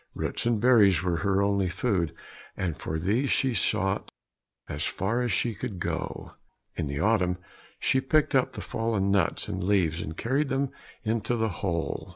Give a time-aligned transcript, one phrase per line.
[0.15, 2.11] Roots and wild berries were her only food,
[2.57, 4.09] and for these she sought
[4.67, 6.31] as far as she could go.
[6.75, 7.37] In the autumn
[7.79, 10.71] she picked up the fallen nuts and leaves, and carried them
[11.03, 12.09] into the hole.